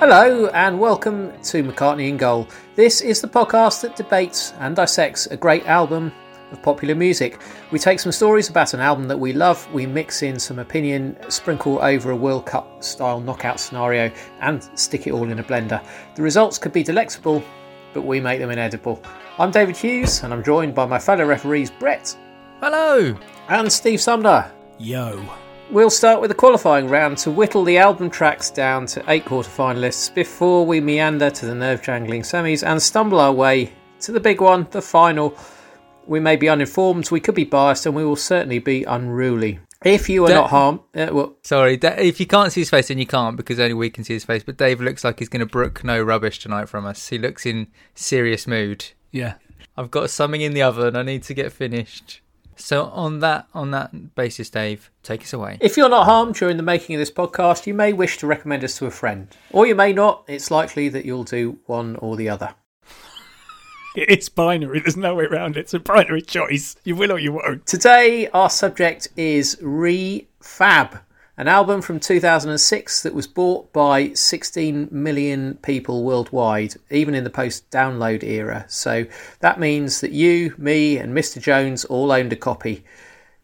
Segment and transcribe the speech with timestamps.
[0.00, 2.48] Hello, and welcome to McCartney in Goal.
[2.74, 6.10] This is the podcast that debates and dissects a great album
[6.52, 7.38] of popular music.
[7.70, 11.18] We take some stories about an album that we love, we mix in some opinion,
[11.28, 14.10] sprinkle over a World Cup style knockout scenario,
[14.40, 15.84] and stick it all in a blender.
[16.14, 17.44] The results could be delectable,
[17.92, 19.02] but we make them inedible.
[19.38, 22.16] I'm David Hughes, and I'm joined by my fellow referees Brett
[22.60, 23.14] Hello.
[23.50, 24.50] and Steve Sumner.
[24.78, 25.22] Yo.
[25.70, 30.12] We'll start with the qualifying round to whittle the album tracks down to eight quarter-finalists
[30.12, 34.66] before we meander to the nerve-jangling semis and stumble our way to the big one,
[34.72, 35.36] the final.
[36.08, 39.60] We may be uninformed, we could be biased, and we will certainly be unruly.
[39.84, 42.70] If you are Da- not harmed, uh, well, Sorry, Da- if you can't see his
[42.70, 44.42] face, then you can't because only we can see his face.
[44.42, 47.08] But Dave looks like he's going to brook no rubbish tonight from us.
[47.08, 48.86] He looks in serious mood.
[49.12, 49.34] Yeah.
[49.76, 50.96] I've got something in the oven.
[50.96, 52.20] I need to get finished.
[52.60, 55.58] So on that on that basis, Dave, take us away.
[55.60, 58.62] if you're not harmed during the making of this podcast, you may wish to recommend
[58.64, 60.24] us to a friend, or you may not.
[60.28, 62.54] It's likely that you'll do one or the other.
[63.96, 64.80] It's binary.
[64.80, 65.60] There's no way around it.
[65.60, 66.76] It's a binary choice.
[66.84, 67.66] You will or you won't.
[67.66, 71.00] Today, our subject is Refab,
[71.40, 77.30] an album from 2006 that was bought by 16 million people worldwide, even in the
[77.30, 78.66] post download era.
[78.68, 79.06] So
[79.40, 81.40] that means that you, me, and Mr.
[81.40, 82.84] Jones all owned a copy.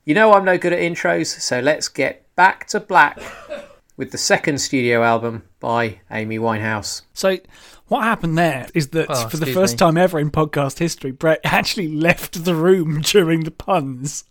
[0.05, 3.19] You know I'm no good at intros, so let's get back to black
[3.97, 7.01] with the second studio album by Amy Winehouse.
[7.15, 7.39] So,
[7.89, 9.79] what happened there is that Oh, for the first me.
[9.79, 14.25] time ever in podcast history, Brett actually left the room during the puns.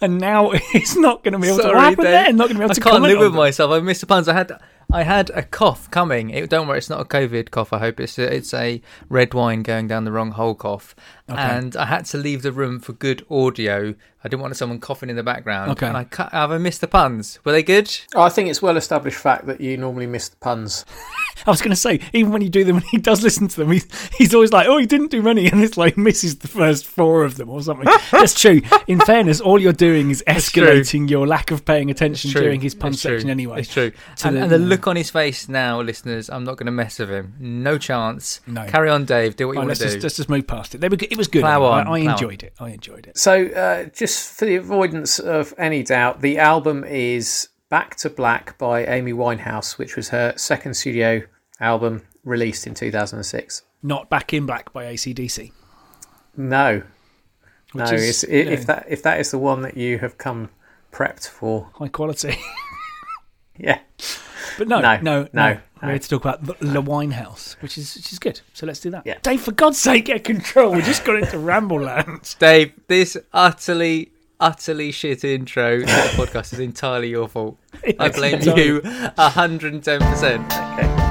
[0.00, 1.68] And now it's not going to be able to.
[1.68, 2.12] What happened Dave.
[2.12, 2.32] there?
[2.32, 3.70] Not going to be able I to can't comment live with myself.
[3.70, 4.28] I missed the puns.
[4.28, 4.52] I had
[4.92, 6.30] I had a cough coming.
[6.30, 7.72] It, don't worry, it's not a COVID cough.
[7.72, 10.94] I hope it's a, it's a red wine going down the wrong hole cough.
[11.38, 13.94] And I had to leave the room for good audio.
[14.24, 15.72] I didn't want someone coughing in the background.
[15.72, 15.86] Okay.
[15.86, 17.40] And I cut, have I missed the puns?
[17.44, 17.90] Were they good?
[18.14, 20.84] I think it's well established fact that you normally miss the puns.
[21.46, 23.56] I was going to say, even when you do them, when he does listen to
[23.56, 25.42] them, he's, he's always like, oh, he didn't do many.
[25.52, 27.88] And it's like, misses the first four of them or something.
[28.12, 28.60] That's true.
[28.86, 32.42] In fairness, all you're doing is escalating your lack of paying attention It's true.
[32.42, 33.16] during his pun It's true.
[33.16, 33.60] section anyway.
[33.60, 33.90] It's true.
[34.24, 37.00] And, the- and the look on his face now, listeners, I'm not going to mess
[37.00, 37.34] with him.
[37.40, 38.40] No chance.
[38.46, 38.64] No.
[38.68, 39.34] Carry on, Dave.
[39.34, 39.92] Do what you Oh, want let's, to do.
[39.94, 40.78] just, let's just move past it.
[40.80, 41.42] They were, good- it was good.
[41.42, 42.52] Plough on, I, I plough enjoyed it.
[42.58, 43.16] I enjoyed it.
[43.16, 48.58] So, uh, just for the avoidance of any doubt, the album is Back to Black
[48.58, 51.22] by Amy Winehouse, which was her second studio
[51.60, 53.62] album released in 2006.
[53.82, 55.52] Not Back in Black by ACDC.
[56.36, 56.82] No,
[57.72, 60.18] Which no, is, it's, you if that if that is the one that you have
[60.18, 60.48] come
[60.90, 62.36] prepped for, high quality.
[63.58, 63.80] yeah,
[64.58, 65.60] But no, No, no, no.
[65.82, 68.40] No, We're here to talk about the, the Winehouse, which is which is good.
[68.54, 69.02] So let's do that.
[69.04, 69.18] Yeah.
[69.22, 70.72] Dave, for God's sake, get control.
[70.72, 72.36] We just got into ramble land.
[72.38, 77.58] Dave, this utterly, utterly shit intro to the podcast is entirely your fault.
[77.84, 78.64] I Yes, blame entirely.
[78.64, 80.72] you 110%.
[80.74, 81.08] okay.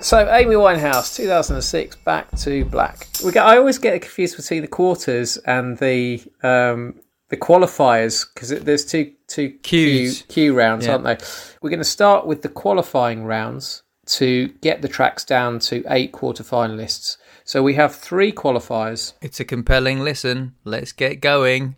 [0.00, 3.06] So Amy Winehouse, 2006, Back to Black.
[3.24, 6.94] We get, I always get confused between the quarters and the um,
[7.30, 10.22] the qualifiers because there's two two Cues.
[10.22, 10.92] Q, Q rounds, Yeah.
[10.92, 11.16] aren't they?
[11.62, 16.12] We're going to start with the qualifying rounds to get the tracks down to eight
[16.12, 17.16] quarter finalists.
[17.44, 19.12] So we have three qualifiers.
[19.22, 20.54] It's a compelling listen.
[20.64, 21.76] Let's get going.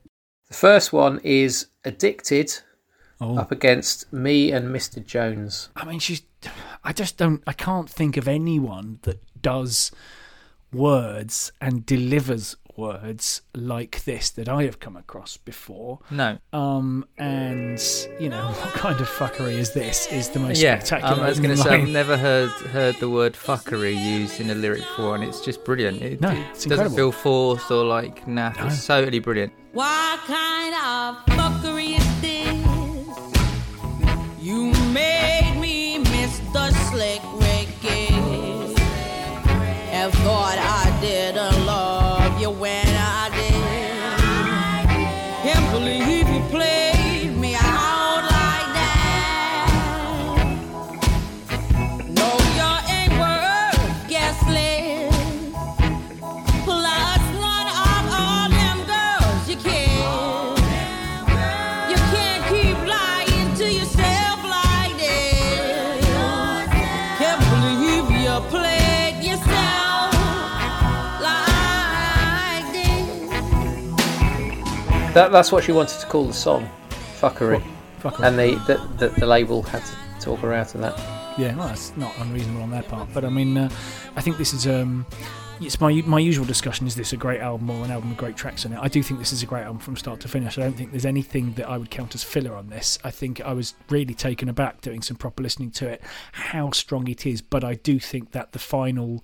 [0.48, 2.60] The first one is Addicted
[3.20, 3.36] Oh.
[3.38, 5.04] up against me and Mr.
[5.04, 5.68] Jones.
[5.76, 6.22] I mean, she's.
[6.84, 7.42] I just don't.
[7.46, 9.92] I can't think of anyone that does
[10.72, 15.98] words and delivers words like this that I have come across before.
[16.10, 16.38] No.
[16.52, 17.80] Um, and
[18.18, 20.06] you know, what kind of fuckery is this?
[20.12, 21.14] Is the most Yeah, spectacular.
[21.14, 24.50] um, I was going to say, I've never heard heard the word fuckery used in
[24.50, 26.02] a lyric before, and it's just brilliant.
[26.02, 26.96] It, No, it doesn't incredible.
[26.96, 28.56] feel forced or like naff.
[28.58, 28.66] No.
[28.66, 29.52] It's totally brilliant.
[29.72, 32.42] What kind of fuckery is this?
[34.40, 38.12] You made me miss the slick Ricky.
[39.94, 41.61] And thought I didn't love
[75.14, 76.66] That, that's what she wanted to call the song,
[77.20, 77.62] Fuckery.
[78.00, 78.26] Fuckery.
[78.26, 80.98] And the, the, the, the label had to talk her out of that.
[81.38, 83.10] Yeah, well, that's not unreasonable on their part.
[83.12, 83.68] But I mean, uh,
[84.16, 85.04] I think this is, um,
[85.60, 88.36] it's my my usual discussion: is this a great album or an album with great
[88.36, 88.78] tracks in it?
[88.80, 90.56] I do think this is a great album from start to finish.
[90.56, 92.98] I don't think there's anything that I would count as filler on this.
[93.04, 97.06] I think I was really taken aback doing some proper listening to it, how strong
[97.08, 97.42] it is.
[97.42, 99.22] But I do think that the final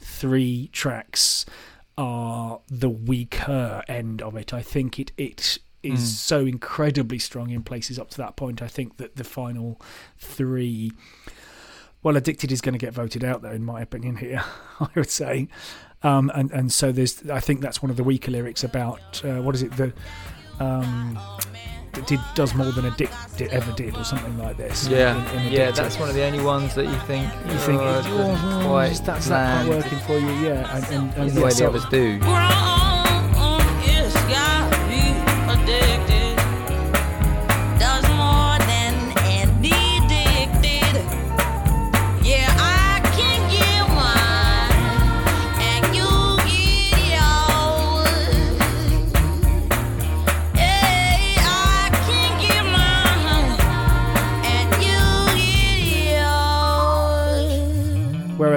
[0.00, 1.46] three tracks
[1.98, 4.54] are the weaker end of it.
[4.54, 6.06] I think it it is Mm.
[6.06, 8.60] so incredibly strong in places up to that point.
[8.62, 9.80] I think that the final
[10.16, 10.92] three.
[12.02, 14.16] Well, Addicted is going to get voted out, though, in my opinion.
[14.16, 14.42] Here,
[14.80, 15.48] I would say,
[16.02, 17.28] um, and and so there's.
[17.28, 19.92] I think that's one of the weaker lyrics about uh, what is it the
[20.60, 21.18] um,
[22.06, 24.86] did does more than Addict did, ever did, or something like this.
[24.88, 27.80] Yeah, in- in yeah, that's one of the only ones that you think You think
[27.82, 31.84] oh, oh, that's quite working for you, yeah, and, and, and the way the others
[31.86, 32.18] do.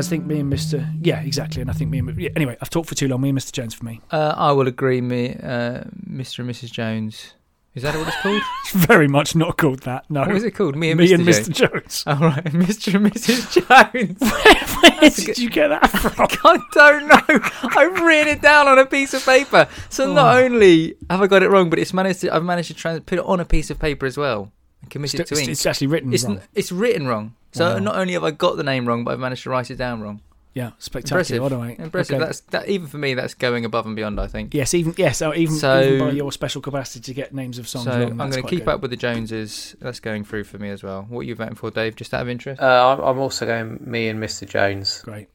[0.01, 0.97] Whereas I think me and Mr.
[1.01, 3.21] Yeah, exactly, and I think me and yeah, anyway, I've talked for too long.
[3.21, 3.51] Me and Mr.
[3.51, 6.39] Jones for me, Uh, I will agree, me, uh, Mr.
[6.39, 6.71] and Mrs.
[6.71, 7.33] Jones.
[7.75, 8.41] Is that what it's called?
[8.65, 10.09] it's very much not called that.
[10.09, 10.75] No, what is it called?
[10.75, 11.13] Me and me Mr.
[11.15, 11.39] and Jones.
[11.47, 11.53] Mr.
[11.71, 12.03] Jones.
[12.07, 12.95] All right, Mr.
[12.95, 13.39] and Mrs.
[13.53, 14.19] Jones.
[14.99, 16.27] Where did you get that from?
[16.43, 17.49] I don't know.
[17.77, 19.67] I've written it down on a piece of paper.
[19.89, 20.39] So not Oh.
[20.43, 22.35] only have I got it wrong, but it's managed to.
[22.35, 24.51] I've managed to trans- put it on a piece of paper as well
[24.81, 25.49] and commit it It's, to ink.
[25.49, 26.37] it's actually written It's, wrong.
[26.37, 27.35] n- it's written wrong.
[27.51, 27.79] So Wow.
[27.79, 30.01] not only have I got the name wrong, but I've managed to write it down
[30.01, 30.21] wrong.
[30.53, 31.19] yeah, spectacular.
[31.21, 31.43] Impressive.
[31.53, 32.15] Anyway, Impressive.
[32.17, 32.25] Okay.
[32.25, 32.67] That's that.
[32.67, 34.19] Even for me, that's going above and beyond.
[34.19, 34.53] I think.
[34.53, 37.67] Yes, even yes, oh, even, So- even by your special capacity to get names of
[37.67, 38.11] songs so wrong.
[38.19, 38.67] I'm going to keep good.
[38.73, 39.75] up with the Joneses.
[39.79, 41.05] That's going through for me as well.
[41.09, 41.95] What are you voting for, Dave?
[41.95, 42.61] Just out of interest.
[42.61, 44.47] Uh, I'm, I'm also going me and Mr.
[44.47, 45.01] Jones.
[45.03, 45.27] Great.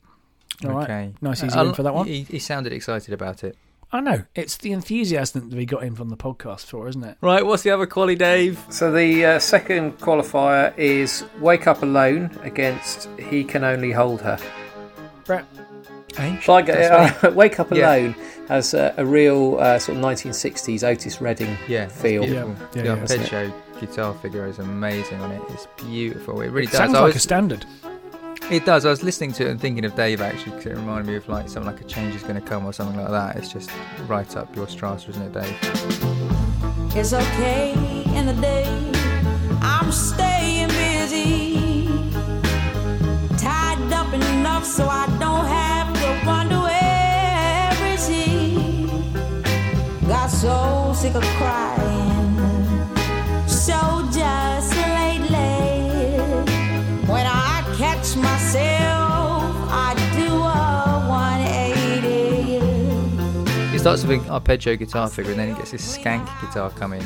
[0.64, 1.12] All right, okay.
[1.20, 2.06] nice easy Uh, win for that one.
[2.06, 3.56] He, he sounded excited about it.
[3.92, 7.16] I know it's the enthusiasm that we got in from the podcast for, isn't it?
[7.20, 7.44] Right.
[7.46, 8.58] What's the other quality, Dave?
[8.68, 14.38] So the uh, second qualifier is Wake Up Alone against He Can Only Hold Her.
[15.24, 15.44] Brett,
[16.16, 16.38] Hey.
[16.40, 16.72] Shall I go?
[16.72, 17.94] That's Uh, Wake Up Yeah.
[17.94, 18.14] Alone
[18.48, 22.22] has a, a real uh, sort of 1960s Otis Redding Yeah, feel.
[22.24, 22.50] beautiful.
[22.50, 25.42] Yeah, yeah, the yeah, arpeggio guitar figure is amazing on it.
[25.50, 26.40] It's beautiful.
[26.40, 26.78] It really it does.
[26.78, 27.64] sounds I like was- a standard.
[28.48, 28.86] It does.
[28.86, 31.28] I was listening to it and thinking of Dave actually because it reminded me of
[31.28, 33.34] like something like a change is going to come or something like that.
[33.34, 33.70] It's just
[34.06, 35.56] right up your strata, isn't it, Dave?
[36.94, 37.72] It's okay
[38.14, 38.92] in the day.
[39.60, 41.88] I'm staying busy.
[43.36, 48.86] Tied up enough so I don't have to wonder where is he.
[50.06, 51.75] Got so sick of crying.
[63.86, 67.00] Starts with an arpeggio guitar figure and then he gets this skank guitar coming.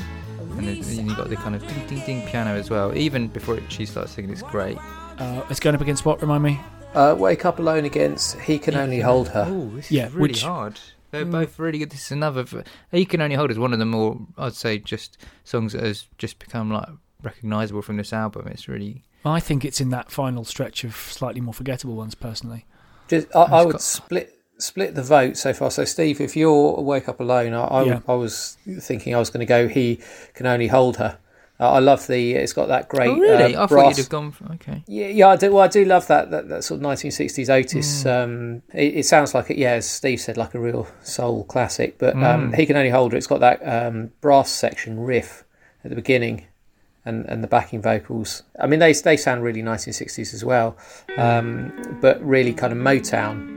[0.57, 2.97] And then then you got the kind of ding ding ding piano as well.
[2.97, 4.79] Even before it, she starts singing, it's great.
[5.19, 6.23] Uh, it's going up against what?
[6.23, 6.59] Remind me.
[6.95, 9.45] Uh, Wake Up Alone against He Can Only Hold Her.
[9.47, 10.81] Oh, this Yeah, is really which- hard.
[11.11, 11.33] They're Mm.
[11.33, 11.91] both really good.
[11.91, 12.45] This is another.
[12.45, 12.63] v-
[12.93, 16.07] He Can Only Hold is one of the more, I'd say, just songs that has
[16.17, 16.89] just become like
[17.23, 18.47] recognisable from this album.
[18.49, 19.03] It's really.
[19.25, 22.65] I think it's in that final stretch of slightly more forgettable ones, personally.
[23.09, 25.71] Just, I, I would got- split split the vote so far.
[25.71, 28.01] So Steve, if you're Wake Up Alone, I, I, Yeah.
[28.07, 30.01] I was thinking I was going to go He
[30.35, 31.19] Can Only Hold Her.
[31.59, 32.33] Uh, I love the.
[32.33, 33.11] It's got that great.
[33.11, 33.55] oh, really?
[33.55, 34.31] uh, I thought you'd have gone.
[34.33, 34.83] For, okay.
[34.87, 35.53] Yeah, yeah, I do.
[35.53, 38.05] Well, I do love that that, that sort of 1960s Otis.
[38.05, 38.25] Mm.
[38.25, 39.59] Um, it, it sounds like it.
[39.59, 41.99] Yeah, as Steve said, like a real soul classic.
[41.99, 42.57] But um, Mm.
[42.57, 43.19] he can only hold it.
[43.19, 45.45] It's got that um, brass section riff
[45.85, 46.47] at the beginning,
[47.05, 48.43] and and the backing vocals.
[48.59, 50.79] I mean, they they sound really 1960s as well,
[51.19, 53.50] um, but really kind of Motown.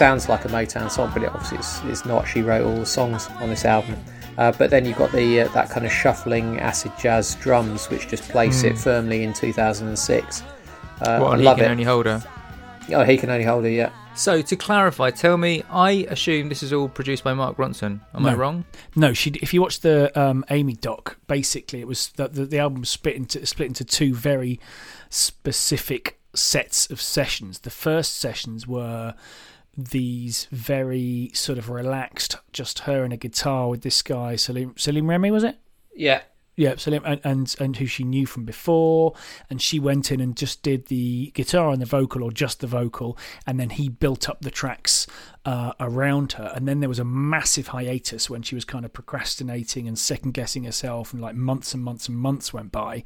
[0.00, 2.26] Sounds like a Motown song, but it obviously it's, it's not.
[2.26, 3.96] She wrote all the songs on this album.
[4.38, 8.08] Uh, but then you've got the uh, that kind of shuffling acid jazz drums, which
[8.08, 10.42] just place it firmly in 2006.
[11.02, 11.68] Uh, what I on He Can it.
[11.68, 12.24] Only Hold Her?
[12.94, 13.70] Oh, he can only hold her.
[13.70, 13.90] Yeah.
[14.16, 18.00] So to clarify, tell me, I assume this is all produced by Mark Ronson.
[18.14, 18.64] Am I wrong?
[18.96, 19.30] No, she.
[19.42, 22.88] If you watch the um, Amy doc, basically it was the, the the album was
[22.88, 24.58] split into split into two very
[25.10, 27.60] specific sets of sessions.
[27.60, 29.14] The first sessions were
[29.76, 35.08] these very sort of relaxed, just her and a guitar with this guy Salim Salim
[35.08, 35.58] Remy was it?
[35.94, 36.22] Yeah.
[36.56, 39.14] Yeah, Salim, and, and and who she knew from before,
[39.48, 42.66] and she went in and just did the guitar and the vocal, or just the
[42.66, 45.06] vocal, and then he built up the tracks
[45.46, 48.92] uh, around her, and then there was a massive hiatus when she was kind of
[48.92, 53.02] procrastinating and second guessing herself, and like months and months and months went by,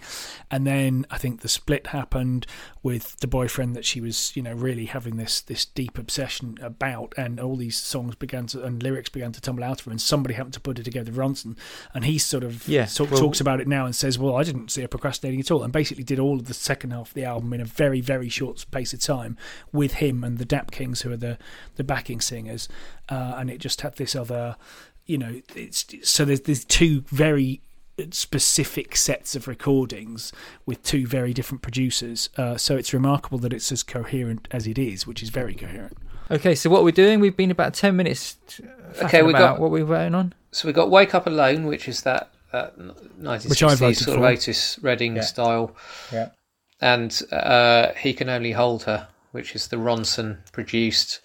[0.50, 2.46] and then I think the split happened
[2.82, 7.14] with the boyfriend that she was, you know, really having this this deep obsession about,
[7.16, 10.00] and all these songs began to and lyrics began to tumble out of her, and
[10.02, 11.56] somebody happened to put it together, Ronson,
[11.94, 14.72] and he sort of Yeah, well- talks about it now and says, "Well, I didn't
[14.72, 17.24] see her procrastinating at all," and basically did all of the second half of the
[17.24, 19.36] album in a very, very short space of time
[19.72, 21.38] with him and the Dap Kings, who are the
[21.76, 22.68] the backing singers,
[23.08, 24.56] uh, and it just had this other,
[25.06, 27.60] you know, it's so there's there's two very
[28.10, 30.32] specific sets of recordings
[30.66, 32.28] with two very different producers.
[32.36, 35.96] Uh, so it's remarkable that it's as coherent as it is, which is very coherent.
[36.30, 38.36] Okay, so what we're doing, we've been about 10 minutes.
[39.02, 40.32] Okay, we about got- what we're voting on.
[40.52, 44.18] So we got "Wake Up Alone," which is that that 1960s Which I voted sort
[44.18, 45.22] of Otis Redding Yeah.
[45.22, 45.76] style,
[46.12, 46.28] Yeah.
[46.80, 51.20] and uh, "He Can Only Hold Her," which is the Ronson produced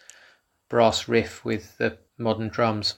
[0.69, 2.95] brass riff with the modern drums.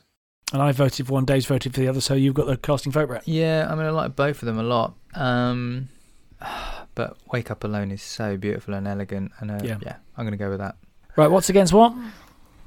[0.54, 2.92] And I voted for one, Dave's voted for the other, so you've got the casting
[2.92, 3.28] vote, Brett.
[3.28, 4.96] Yeah, I mean, I like both of them a lot.
[5.16, 5.88] Um,
[6.96, 9.32] but Wake Up Alone is so beautiful and elegant.
[9.40, 9.78] And uh, Yeah.
[9.82, 9.96] yeah.
[10.18, 10.76] I'm going to go with that.
[11.16, 11.94] Right, what's against what?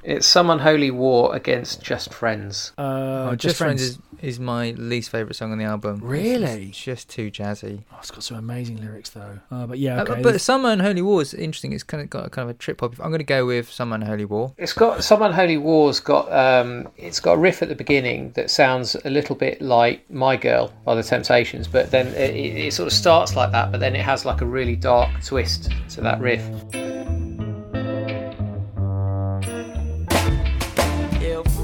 [0.05, 2.73] It's some unholy war against just friends.
[2.77, 6.01] Uh, oh, Just, Friends, is, is my least favourite song on the album.
[6.03, 6.69] Really?
[6.69, 7.85] It's just too jazzy.
[7.91, 9.39] Oh, it's got some amazing lyrics though.
[9.51, 11.73] Uh, but yeah, Uh, but Some Unholy War is interesting.
[11.73, 12.93] It's kind of got a kind of a trip hop.
[13.01, 14.53] I'm going to go with Some Unholy War.
[14.59, 18.51] It's got some unholy war's got um, it's got a riff at the beginning that
[18.51, 22.75] sounds a little bit like My Girl by the Temptations, but then it, it, it
[22.75, 26.03] sort of starts like that, but then it has like a really dark twist to
[26.03, 26.45] that riff.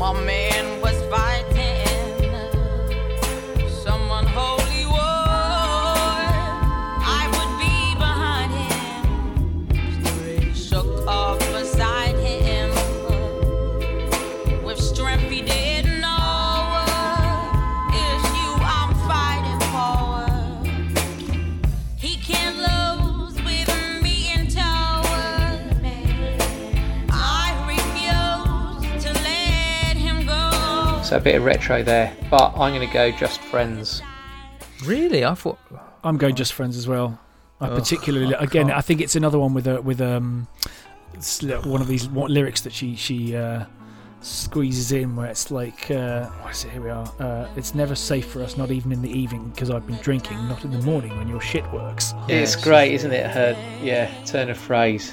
[0.01, 0.50] My man
[31.11, 34.01] So a bit of retro there, but I'm going to go just friends.
[34.85, 35.25] Really?
[35.25, 35.59] I thought.
[36.05, 37.19] I'm going just friends as well.
[37.61, 38.79] I Ugh, particularly I again, can't.
[38.79, 40.47] I think it's another one with a with um
[41.65, 43.65] one of these what, lyrics that she she uh,
[44.21, 46.71] squeezes in where it's like uh, what is it?
[46.71, 47.13] Here we are.
[47.19, 50.37] Uh, it's never safe for us, not even in the evening, because I've been drinking,
[50.47, 52.15] not in the morning when your shit works.
[52.29, 53.29] Yeah, it's she's- great, isn't it?
[53.29, 55.13] Her yeah turn of phrase.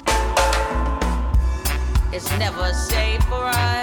[2.10, 3.77] It's never safe for us,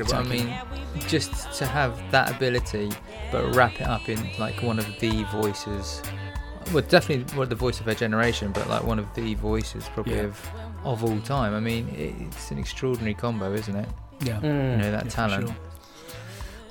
[0.00, 0.14] Incredible.
[0.14, 0.54] I mean,
[1.08, 2.90] just to have that ability,
[3.30, 6.02] but wrap it up in like one of the voices.
[6.72, 9.84] Well, definitely one of the voice of her generation, but like one of the voices
[9.94, 10.22] probably Yeah.
[10.22, 10.50] of
[10.84, 11.54] of all time.
[11.54, 13.88] I mean, it's an extraordinary combo, isn't it?
[14.20, 14.40] Yeah.
[14.42, 15.46] You know that Yeah, talent.
[15.48, 15.56] sure.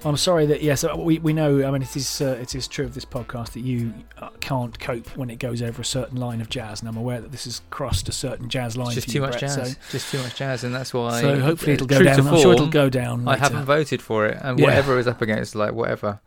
[0.04, 1.66] I'm sorry that yes, uh, we, we know.
[1.68, 4.78] I mean, it is uh, it is true of this podcast that you uh, can't
[4.80, 7.46] cope when it goes over a certain line of jazz, and I'm aware that this
[7.46, 8.88] has crossed a certain jazz line.
[8.88, 9.72] It's just too you, much Brett, jazz.
[9.74, 11.22] So, Just too much jazz, and that's why.
[11.22, 12.18] so hopefully it'll go down.
[12.18, 13.28] to I'm sure it'll go down.
[13.28, 14.66] I haven't voted for it, and Yeah.
[14.66, 16.20] whatever is up against, like whatever,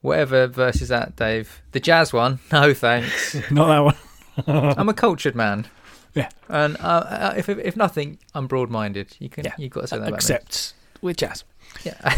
[0.00, 1.62] whatever versus that, Dave.
[1.72, 3.34] The jazz one, no thanks.
[3.50, 4.74] Not that one.
[4.78, 5.66] I'm a cultured man.
[6.14, 6.30] Yeah.
[6.48, 9.16] And uh, uh, if if nothing, I'm broad-minded.
[9.20, 9.52] You can Yeah.
[9.56, 10.12] you've got to say that.
[10.12, 11.44] Except with jazz.
[11.84, 12.16] Yeah.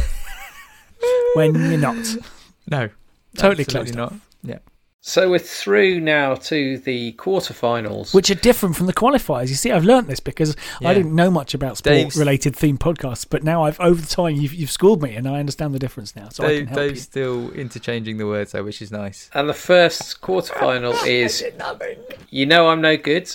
[1.34, 1.96] When you're not.
[2.70, 2.88] no.
[3.36, 4.14] Totally absolutely closed not.
[4.42, 4.58] Yeah.
[5.00, 8.14] So we're through now to the quarterfinals.
[8.14, 9.48] Which are different from the qualifiers.
[9.48, 10.54] You see, I've learnt this because
[10.84, 14.36] I didn't know much about Dave's- sport-related themed podcasts, but now I've over the time
[14.36, 16.28] you've, you've schooled me, and I understand the difference now.
[16.28, 19.28] So I can help Dave's still interchanging the words though, which is nice.
[19.34, 21.44] and the first quarterfinal is
[22.30, 23.34] You Know I'm No Good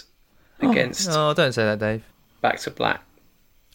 [0.61, 0.71] oh.
[0.71, 2.03] against Oh, don't say that, Dave.
[2.39, 3.01] Back to Black.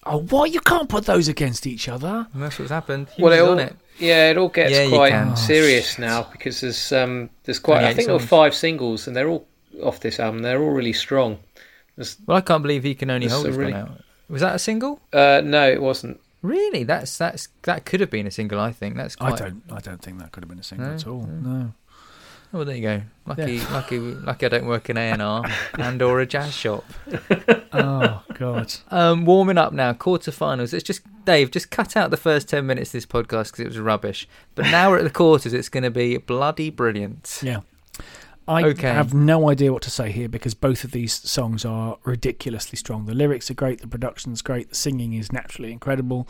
[0.05, 0.51] Oh, what?
[0.51, 2.27] You can't put those against each other.
[2.33, 3.09] And that's what's happened.
[3.11, 3.77] Hughes Well, is it all, on it.
[3.99, 5.37] Yeah, it all gets Yeah, quite can.
[5.37, 9.15] serious now because there's um there's quite I 28 think there were five singles and
[9.17, 9.47] they're all
[9.83, 10.43] off this album.
[10.43, 11.39] They're all really strong.
[11.97, 13.91] There's, Well, I can't believe he can only hold a his really- one out.
[14.29, 15.01] Was that a single?
[15.13, 16.19] uh, no, it wasn't.
[16.43, 16.83] Really?
[16.85, 18.59] That's that's that could have been a single.
[18.59, 19.15] I think that's.
[19.15, 19.63] Quite, I don't.
[19.71, 21.23] I don't think that could have been a single No, at all.
[21.27, 21.73] no.
[22.55, 23.03] Oh, well, there you go.
[23.27, 24.47] Lucky, lucky, lucky.
[24.47, 25.45] I don't work in A and R
[25.79, 26.85] and or a jazz shop.
[27.75, 28.75] Oh God.
[28.91, 30.75] Um, warming up now, quarterfinals.
[30.75, 31.51] It's just Dave.
[31.51, 34.29] Just cut out the first ten minutes of this podcast because it was rubbish.
[34.55, 35.55] But now we're at the quarters.
[35.55, 37.41] It's going to be bloody brilliant.
[37.43, 37.61] Yeah.
[38.47, 38.89] I Okay.
[38.89, 43.07] have no idea what to say here because both of these songs are ridiculously strong.
[43.07, 46.29] The lyrics are great, the production's great, the singing is naturally incredible.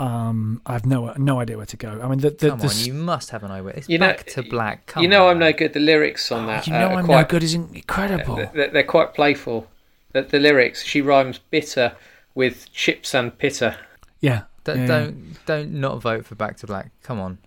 [0.00, 2.00] Um, I have no no idea where to go.
[2.02, 3.66] I mean, the, the, Come the on, you must have an eye.
[3.70, 4.86] It's You know- back to black.
[4.86, 5.32] Come you know on.
[5.32, 5.72] I'm no good.
[5.72, 8.36] The lyrics on Oh, that you uh, know are I'm quite no good is incredible.
[8.54, 9.66] they're, they're quite playful.
[10.12, 11.96] The, the lyrics she rhymes bitter
[12.34, 13.76] with chips and pitter.
[14.20, 14.42] Yeah.
[14.64, 14.86] Don't yeah.
[14.86, 16.90] don't don't not vote for Back to Black.
[17.02, 17.38] Come on.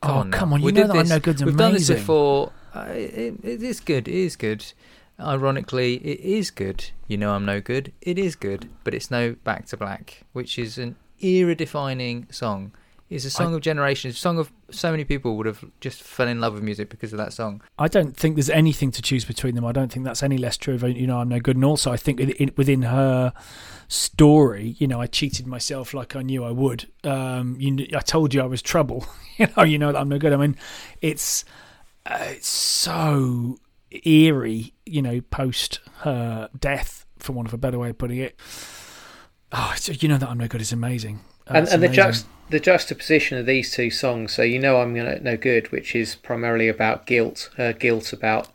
[0.00, 0.38] Come Oh, on, now.
[0.38, 2.52] come on, you We know did that I'm no good's We've done this before.
[2.74, 4.06] Uh, it, it is good.
[4.06, 4.64] It is good.
[5.18, 6.90] Ironically, it is good.
[7.08, 7.92] You know, I'm no good.
[8.00, 12.72] It is good, but it's no Back to Black, which is an era-defining song.
[13.10, 14.16] It's a song of generations.
[14.16, 17.10] A song of so many people would have just fell in love with music because
[17.14, 17.62] of that song.
[17.78, 19.64] I don't think there's anything to choose between them.
[19.64, 21.56] I don't think that's any less true of you know I'm no good.
[21.56, 23.32] And also, I think within, within her
[23.88, 26.90] story, you know, I cheated myself like I knew I would.
[27.02, 29.06] Um, you, I told you I was trouble.
[29.38, 30.34] you know, you know that I'm no good.
[30.34, 30.56] I mean,
[31.00, 31.46] it's
[32.04, 33.56] uh, it's so
[34.04, 34.74] eerie.
[34.84, 38.38] You know, post her death, for want of a better way of putting it.
[39.52, 41.20] Oh, it's, you know that I'm no good is amazing.
[41.46, 42.04] Uh, and it's and the amazing.
[42.04, 44.32] juxt- the juxtaposition of these two songs.
[44.32, 48.48] So you know I'm gonna no good, which is primarily about guilt, her guilt about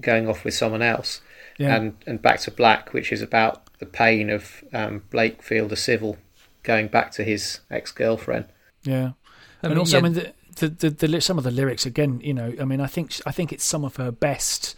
[0.00, 1.20] going off with someone else,
[1.58, 1.74] yeah.
[1.76, 6.18] and and back to black, which is about the pain of um, Blake Fielder Civil
[6.62, 8.46] going back to his ex girlfriend.
[8.84, 9.12] Yeah,
[9.62, 11.86] I and mean, also, yeah, I mean, the, the, the, the some of the lyrics
[11.86, 12.20] again.
[12.20, 14.76] You know, I mean, I think I think it's some of her best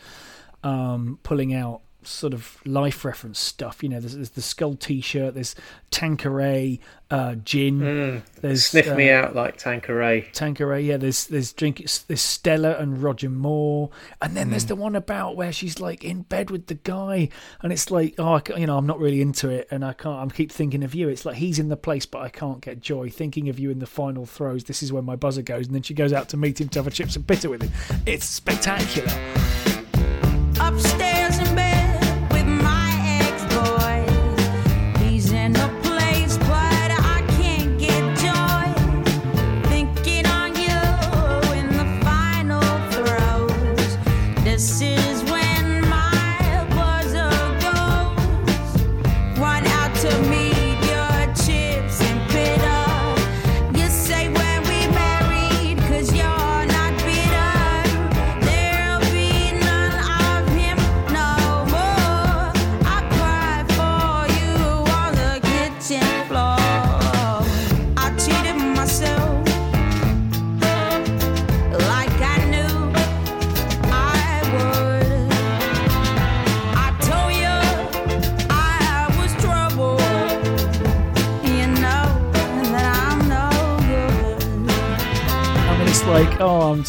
[0.63, 3.83] um, pulling out sort of life reference stuff.
[3.83, 5.55] You know, there's, there's the skull T-shirt, there's
[5.91, 6.81] Tanqueray,
[7.11, 10.23] uh, gin, there's Sniff me uh, out like Tanqueray.
[10.33, 10.97] Tanqueray, yeah.
[10.97, 11.79] There's there's drink.
[12.09, 14.51] There's Stella and Roger Moore, and then Hmm.
[14.53, 17.29] there's the one about where she's like in bed with the guy,
[17.63, 19.93] and it's like, oh, I ca- you know, I'm not really into it, and I
[19.93, 20.19] can't.
[20.21, 21.09] I'm keep thinking of you.
[21.09, 23.11] It's like he's in the place, but I can't get joy.
[23.11, 24.65] Thinking of you in the final throws.
[24.65, 26.79] This is when my buzzer goes, and then she goes out to meet him to
[26.81, 27.71] have a chips and bitter with him.
[28.07, 29.13] It's spectacular.
[30.61, 31.14] upstairs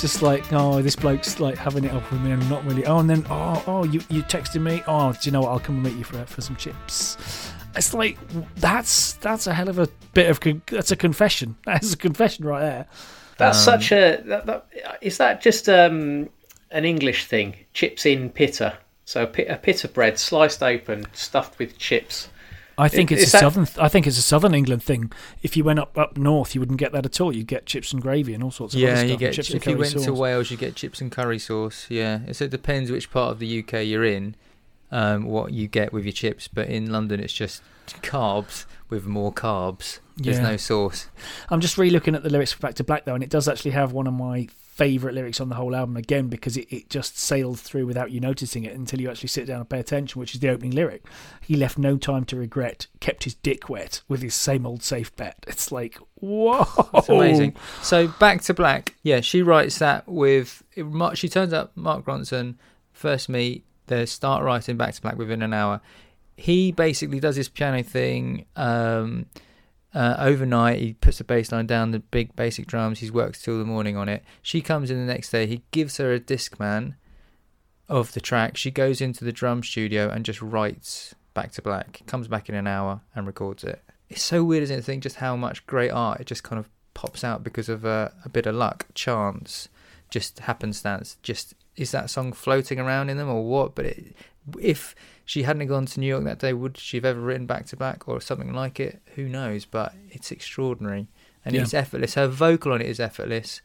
[0.06, 2.86] just like, oh, this bloke's like having it up with me, and I'm not really.
[2.86, 4.84] Oh, and then, oh, oh, you you texted me.
[4.86, 5.50] Oh, do you know what?
[5.50, 7.18] I'll come and meet you for for some chips.
[7.76, 8.20] It's like
[8.58, 11.56] that's that's a hell of a bit of con- that's a confession.
[11.66, 12.86] That's a confession right there.
[13.40, 14.22] That's Um, such a.
[14.26, 14.68] That, that,
[15.02, 16.30] is that just um,
[16.70, 17.56] an English thing?
[17.74, 18.78] Chips in pitta.
[19.06, 22.30] So a, pit, a pita bread sliced open, stuffed with chips.
[22.78, 23.68] I think Is- it's a that- southern.
[23.84, 25.12] I think it's a southern England thing.
[25.44, 27.34] If you went up up north, you wouldn't get that at all.
[27.36, 29.06] You'd get chips and gravy and all sorts of other Yeah, stuff.
[29.08, 30.14] you and get chips if and you went to.
[30.14, 31.86] Wales, you get chips and curry sauce.
[31.90, 34.36] Yeah, so it depends which part of the UK you're in,
[34.92, 36.48] um, what you get with your chips.
[36.48, 37.62] But in London, it's just
[38.02, 40.00] carbs with more carbs.
[40.18, 40.44] There's Yeah.
[40.52, 41.08] no sauce.
[41.50, 43.72] I'm just re-looking at the lyrics for Back to Black though, and it does actually
[43.72, 47.18] have one of my favourite lyrics on the whole album again because it, it just
[47.18, 50.34] sailed through without you noticing it until you actually sit down and pay attention, which
[50.36, 51.06] is the opening lyric.
[51.42, 55.16] He left no time to regret, kept his dick wet with his same old safe
[55.16, 55.38] bet.
[55.48, 56.66] It's like, whoa.
[57.08, 57.56] Amazing.
[57.82, 58.94] So back to black.
[59.04, 60.62] Yeah, she writes that with.
[60.76, 62.56] it- She turns up Mark Ronson
[62.92, 63.64] first meet.
[63.88, 65.80] They start writing back to black within an hour.
[66.38, 69.28] He basically does his piano thing um,
[69.96, 70.80] uh, overnight.
[70.80, 73.00] He puts the bass line down, the big basic drums.
[73.00, 74.24] He's worked till the morning on it.
[74.42, 75.48] She comes in the next day.
[75.48, 76.96] He gives her a disc man
[77.88, 78.58] of the track.
[78.58, 82.02] She goes into the drum studio and just writes back to black.
[82.06, 83.82] Comes back in an hour and records it.
[84.10, 84.84] it's so weird, isn't it?
[84.84, 88.10] Think just how much great art it just kind of pops out because of uh,
[88.24, 89.70] a bit of luck, chance,
[90.10, 91.18] just happenstance.
[91.24, 93.76] Just is that song floating around in them or what?
[93.76, 94.16] But it,
[94.60, 94.94] if
[95.26, 97.76] she hadn't gone to New York that day, would she have ever written back to
[97.76, 99.02] back or something like it?
[99.16, 99.66] Who knows?
[99.66, 101.08] But it's extraordinary
[101.44, 101.62] and Yeah.
[101.64, 102.14] it's effortless.
[102.14, 103.62] Her vocal on it is effortless.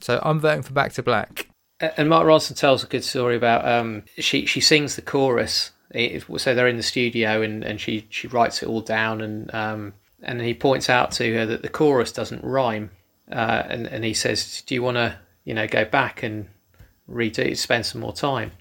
[0.00, 1.48] So I'm voting for Back to Black.
[1.96, 5.70] And Mark Ronson tells a good story about um, she she sings the chorus.
[6.38, 9.92] So they're in the studio and, and she, she writes it all down and um,
[10.22, 12.90] and he points out to her that the chorus doesn't rhyme.
[13.30, 16.48] Uh, and and he says, "Do you want to you know go back and
[17.10, 18.52] redo spend some more time?"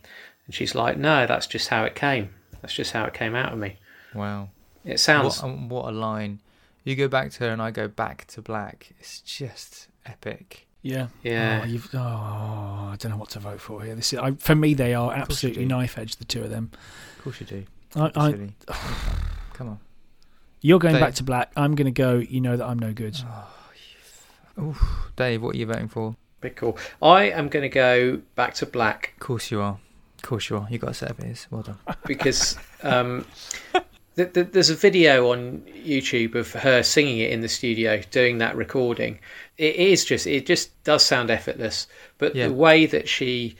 [0.46, 2.30] And she's like, "No, that's just how it came.
[2.62, 3.78] That's just how it came out of me."
[4.14, 4.50] Wow.
[4.84, 6.40] It sounds What, um, what a line.
[6.84, 8.94] You go back to her and I go back to black.
[9.00, 10.68] It's just epic.
[10.82, 11.08] Yeah.
[11.22, 11.62] Yeah.
[11.64, 13.94] Oh, you've, oh, I don't know what to vote for here.
[13.94, 16.16] This is, I, for me, they are absolutely knife edge.
[16.16, 16.72] The two of them.
[17.18, 17.66] Of course you do.
[17.96, 18.54] I, I, Silly.
[19.54, 19.80] Come on.
[20.62, 21.02] you're going Dave.
[21.02, 21.52] back to black.
[21.56, 22.16] I'm going to go.
[22.16, 23.16] You know that I'm no good.
[24.58, 26.16] Oh, Dave, what are you voting for?
[26.42, 26.76] bit cool.
[27.04, 29.78] I am going to go back to black Of course you are.
[30.24, 30.68] Of course you are.
[30.70, 31.48] You got a set of ears.
[31.50, 31.78] Well done.
[32.06, 33.26] because um,
[34.16, 38.38] th- th- there's a video on YouTube of her singing it in the studio, doing
[38.38, 39.20] that recording.
[39.58, 42.48] It is just, it just does sound effortless, but Yeah.
[42.48, 43.56] the way that she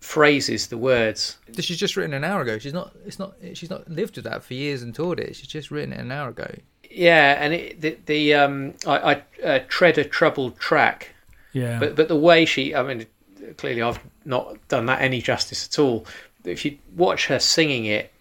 [0.00, 2.58] phrases the words, She's just written an hour ago.
[2.58, 2.92] She's not.
[3.04, 3.34] It's not.
[3.54, 5.34] She's not lived with that for years and toured it.
[5.34, 6.54] She's just written it an hour ago.
[6.90, 11.14] yeah, and it, the, the um, I, I uh, tread a troubled track,
[11.52, 11.80] Yeah.
[11.80, 13.06] but but the way she, I mean,
[13.56, 16.06] clearly I've not done that any justice at all.
[16.44, 18.12] If you watch her singing it,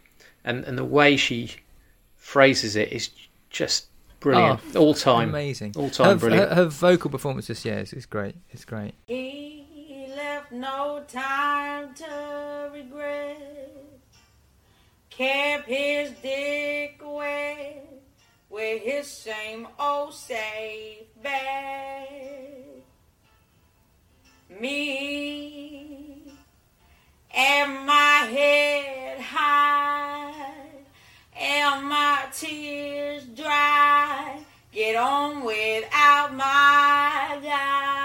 [0.43, 1.51] and and the way she
[2.17, 3.09] phrases it is
[3.49, 3.87] just
[4.19, 5.73] brilliant, oh, all time, Amazing.
[5.77, 6.49] all time her, brilliant.
[6.49, 8.35] Her, her vocal performance this year is, is great.
[8.51, 8.93] It's great.
[9.07, 13.41] He left no time to regret.
[15.09, 17.81] Kept his dick away
[18.49, 22.64] with his same old safe bag.
[24.59, 26.21] Me
[27.35, 30.33] and my head high
[31.37, 34.39] and my tears dry.
[34.71, 38.04] Get on without my guy.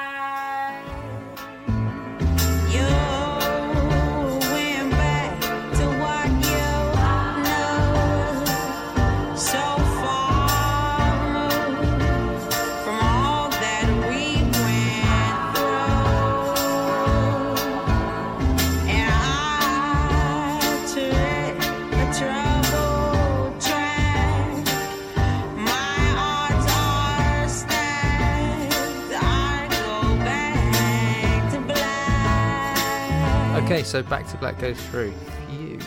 [33.71, 35.15] Okay, so back to black goes through.
[35.53, 35.79] You.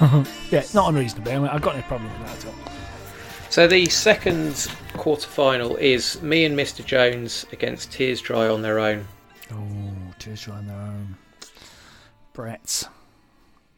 [0.50, 1.30] yeah, not unreasonable.
[1.30, 2.72] I mean, I've got no problem with that at all.
[3.50, 6.84] So the second quarter final is me and Mr.
[6.84, 9.06] Jones against Tears Dry on their own.
[9.52, 11.14] Oh, tears dry on their own.
[12.32, 12.88] Brett.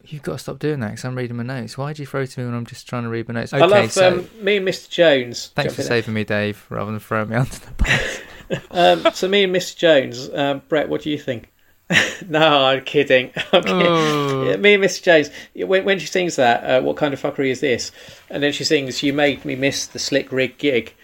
[0.07, 1.77] You've got to stop doing that because I'm reading my notes.
[1.77, 3.53] Why do you throw to me when I'm just trying to read my notes?
[3.53, 4.88] I Okay, love so um, me and Mr.
[4.88, 5.53] Jones.
[5.55, 8.20] thanks for saving me, Dave, rather than throwing me under the bus.
[8.70, 9.77] Um, so me and Mr.
[9.77, 11.53] Jones, um, Brett, what do you think?
[12.29, 13.31] no, I'm kidding.
[13.53, 13.87] I'm kidding.
[13.87, 14.44] Oh.
[14.51, 15.03] Yeah, me and Mr.
[15.03, 15.31] Jones.
[15.55, 17.92] When, when she sings that, uh, what kind of fuckery is this?
[18.31, 20.94] And then she sings, "You made me miss the slick rig gig,"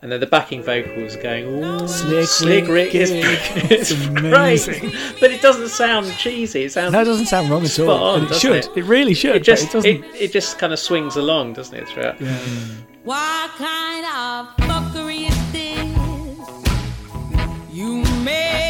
[0.00, 3.24] and then the backing vocals going, "Ooh, Slick slick rig rig is gig."
[3.70, 4.92] it's It's great," amazing.
[5.20, 6.64] but it doesn't sound cheesy.
[6.64, 7.90] It sounds No, it doesn't sound wrong at all.
[7.90, 8.56] on, it should.
[8.56, 8.68] it?
[8.76, 9.36] It, really should.
[9.36, 10.04] it just it it, doesn't.
[10.20, 11.88] it, just kind of swings along, doesn't it?
[11.88, 12.20] Throughout.
[12.20, 12.38] yeah.
[13.04, 15.96] What kind of fuckery is this?
[17.72, 18.65] You made me miss the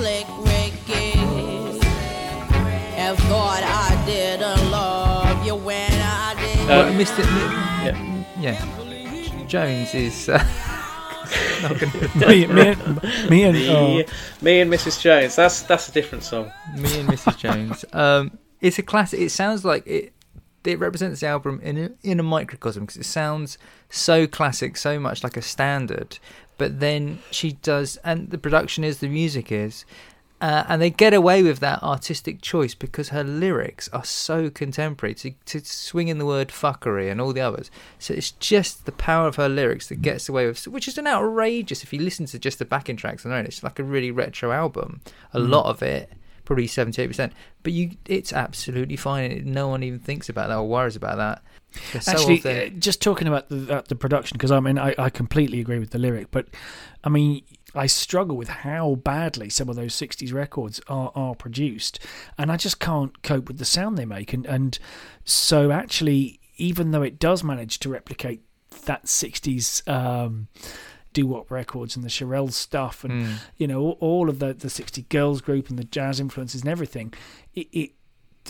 [0.00, 1.14] slick reggae.
[2.96, 6.68] And thought I didn't love you when I did.
[6.68, 7.22] Well, Mr.
[7.84, 8.24] Yeah.
[8.40, 9.46] Yeah.
[9.46, 10.28] Jones is.
[10.30, 10.38] Uh,
[12.16, 14.04] me, me, and- me and oh, Me,
[14.40, 14.98] me and Mrs.
[15.02, 15.36] Jones.
[15.36, 16.50] That's that's a different song.
[16.74, 17.36] me and Mrs.
[17.36, 17.84] Jones.
[17.92, 19.20] Um, it's a classic.
[19.20, 20.14] It sounds like it.
[20.64, 23.56] It represents the album in a, in a microcosm because it sounds
[23.90, 26.18] so classic, so much like a standard.
[26.60, 29.86] But then she does, and the production is, the music is,
[30.42, 35.14] uh, and they get away with that artistic choice because her lyrics are so contemporary.
[35.14, 38.92] To to swing in the word fuckery and all the others, so it's just the
[38.92, 41.82] power of her lyrics that gets away with, which is an outrageous.
[41.82, 45.00] If you listen to just the backing tracks alone, it's like a really retro album.
[45.32, 46.12] A lot of it
[46.50, 47.30] probably 78%.
[47.62, 49.44] But you, it's absolutely fine.
[49.46, 51.42] No one even thinks about that or worries about that.
[51.92, 55.60] They're Actually, uh, just talking about the, the production, because I mean, I, I completely
[55.60, 56.48] agree with the lyric, but
[57.04, 62.00] I mean, I struggle with how badly some of those 60s records are, are produced,
[62.36, 64.32] and I just can't cope with the sound they make.
[64.32, 64.76] And, and
[65.24, 68.42] so, actually, even though it does manage to replicate
[68.86, 70.48] that '60s um,
[71.12, 73.34] doo wop records and the Shirelles stuff, and Mm.
[73.56, 76.70] you know all, all of the the '60 girls group and the jazz influences and
[76.70, 77.12] everything.
[77.54, 77.90] It it,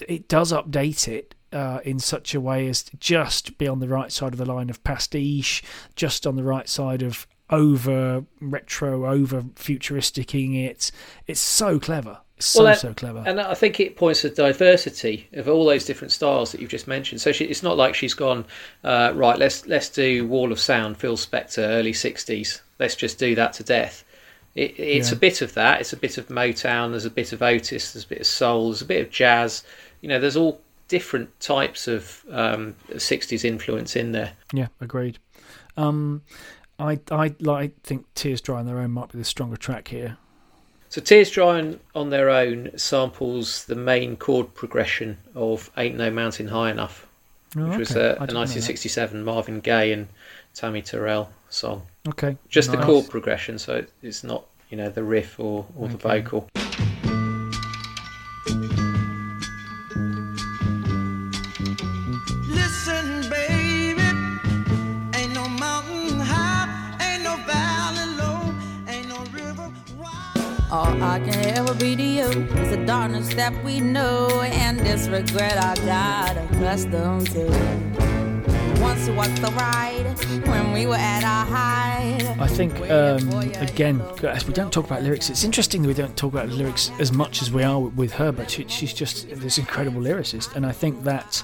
[0.09, 1.35] it does update it.
[1.53, 4.45] Uh, in such a way as to just be on the right side of the
[4.47, 5.65] line of pastiche,
[5.97, 10.91] just on the right side of over retro, over futuristicing it.
[11.27, 12.19] It's so clever.
[12.37, 13.23] It's so Well, that- so clever.
[13.27, 16.71] And I think it points to the diversity of all those different styles that you've
[16.71, 17.21] just mentioned.
[17.21, 18.45] So she, it's not like she's gone
[18.85, 19.39] uh, right.
[19.39, 22.61] Let's let's do Wall of Sound, Phil Spector, early '60s.
[22.79, 24.05] Let's just do that to death.
[24.55, 25.17] It, it's Yeah.
[25.17, 25.81] a bit of that.
[25.81, 26.91] It's a bit of Motown.
[26.91, 27.93] There's a bit of Otis.
[27.93, 28.71] There's a bit of soul.
[28.71, 29.63] There's a bit of jazz.
[30.01, 34.33] You know, there's all different types of um, '60s influence in there.
[34.55, 35.19] Yeah, agreed.
[35.77, 36.23] Um,
[36.81, 40.17] I I like think Tears Dry on Their Own might be the stronger track here.
[40.89, 46.11] So Tears Dry on, on their own samples the main chord progression of Ain't No
[46.11, 47.07] Mountain High Enough.
[47.57, 48.01] Oh, which was okay.
[48.01, 48.35] a, I a that.
[48.35, 50.09] 1967 Marvin Gaye and
[50.55, 51.83] Tammy Terrell song.
[52.09, 55.97] Okay, Just the chord progression, so it's not you know the riff or, or the
[55.97, 56.49] vocal.
[71.03, 75.57] I can ever be to you is the darkness that we know and this regret
[75.57, 77.47] I got accustomed to.
[78.83, 80.15] Once was the ride
[80.47, 82.37] when we were at our height.
[82.39, 83.31] I think um,
[83.63, 86.91] again, as we don't talk about lyrics, it's interesting that we don't talk about lyrics
[86.99, 88.31] as much as we are with her.
[88.31, 91.43] But she, she's just this incredible lyricist, and I think that,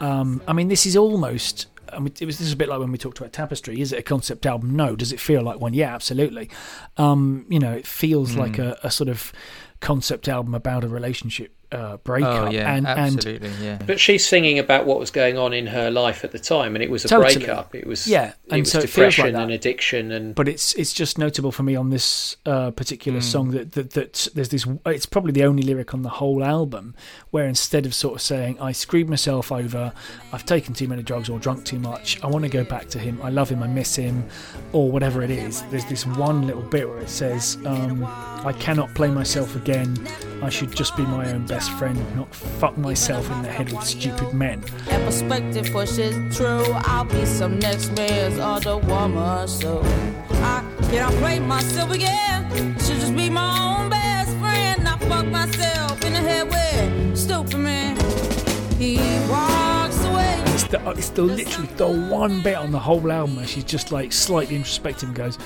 [0.00, 1.66] um, I mean, this is almost.
[1.94, 3.80] I mean, it was this is a bit like when we talked about Tapestry.
[3.80, 4.74] Is it a concept album?
[4.76, 4.96] No.
[4.96, 5.74] Does it feel like one?
[5.74, 6.50] Yeah, absolutely.
[6.96, 9.32] Um, you know, it feels like a, a sort of
[9.80, 12.48] concept album about a relationship uh, breakup.
[12.48, 13.50] Oh yeah, and, and absolutely.
[13.60, 13.78] yeah.
[13.84, 16.82] But she's singing about what was going on in her life at the time, and
[16.82, 17.36] it was a Totally.
[17.36, 17.74] breakup.
[17.74, 20.92] It was Yeah, it was so it like depression and addiction, and but it's it's
[20.92, 25.06] just notable for me on this uh, particular song that, that that there's this it's
[25.06, 26.94] probably the only lyric on the whole album
[27.30, 29.92] where instead of sort of saying I screwed myself over
[30.32, 32.98] I've taken too many drugs or drunk too much I want to go back to
[32.98, 34.28] him I love him I miss him
[34.72, 38.94] or whatever it is there's this one little bit where it says um, I cannot
[38.94, 39.96] play myself again
[40.42, 43.84] I should just be my own best friend not fuck myself in the head with
[43.84, 46.64] stupid men And perspective pushes true.
[46.74, 49.48] I'll be some next man's other woman.
[49.48, 49.80] So
[50.30, 52.50] I cannot play myself again.
[52.78, 54.84] Should just be my own best friend.
[54.84, 57.96] Not fuck myself in the head with stupid man.
[58.78, 58.96] He
[59.28, 60.42] walks away.
[60.46, 63.90] It's the, it's the literally the one bit on the whole album where she's just
[63.92, 65.38] like slightly introspective and goes,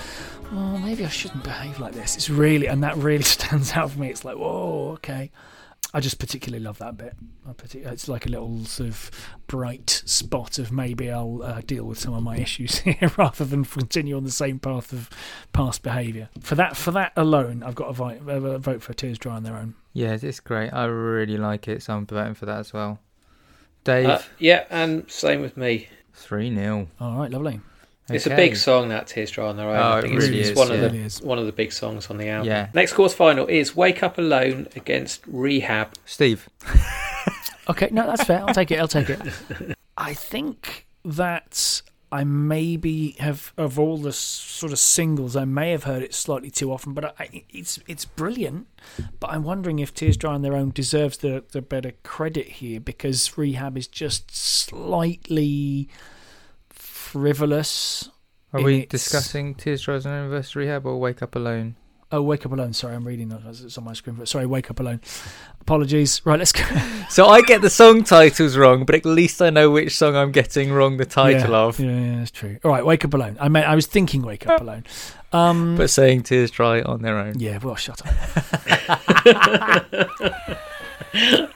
[0.52, 4.00] "Oh, maybe I shouldn't behave like this." It's really, and that really stands out for
[4.00, 4.08] me.
[4.10, 5.30] It's like, whoa, okay.
[5.94, 7.14] I just particularly love that bit.
[7.48, 9.10] I partic- it's like a little sort of
[9.46, 13.64] bright spot of maybe I'll uh, deal with some of my issues here rather than
[13.64, 15.08] continue on the same path of
[15.54, 16.28] past behaviour.
[16.40, 19.44] For that, for that alone, I've got to vote, uh, vote for Tears Dry on
[19.44, 19.74] Their Own.
[19.94, 20.70] Yeah, it's great.
[20.70, 23.00] I really like it, so I'm voting for that as well.
[23.84, 25.88] Dave, uh, yeah, and same with me.
[26.12, 27.60] three 0 All right, lovely.
[28.10, 29.76] It's a big song that Tears Dry on their own.
[29.76, 30.74] Oh, I it really it's, is, one yeah.
[30.74, 32.48] of the really one of the big songs on the album.
[32.48, 32.68] Yeah.
[32.74, 35.94] Next course final is Wake Up Alone against Rehab.
[36.04, 36.48] Steve.
[37.68, 38.42] Okay, no, that's fair.
[38.46, 38.80] I'll take it.
[38.80, 39.20] I'll take it.
[39.98, 45.84] I think that I maybe have of all the sort of singles, I may have
[45.84, 48.68] heard it slightly too often, but I, it's it's brilliant.
[49.20, 52.80] But I'm wondering if Tears Dry on Their Own deserves the the better credit here
[52.80, 55.88] because Rehab is just slightly
[57.08, 58.10] frivolous.
[58.52, 61.76] Are we its- discussing Tears Dry on Their Own Rehab or Wake Up Alone?
[62.10, 62.72] Oh, Wake Up Alone.
[62.72, 63.42] Sorry, I'm reading that.
[63.46, 64.24] It's on my screen.
[64.24, 65.02] Sorry, Wake Up Alone.
[65.60, 66.22] Apologies.
[66.24, 66.64] Right, let's go.
[67.10, 70.30] So I get the song titles wrong, but at least I know which song I'm
[70.30, 71.80] getting wrong the title yeah, of.
[71.80, 72.58] Yeah, yeah, that's true.
[72.62, 73.38] All right, Wake Up Alone.
[73.40, 74.84] I meant I was thinking Wake Up Alone.
[75.32, 77.38] Um, But saying Tears Dry on their own.
[77.38, 78.08] yeah, well, shut up.